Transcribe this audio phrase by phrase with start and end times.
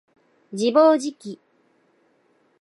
[0.51, 1.37] 自暴自棄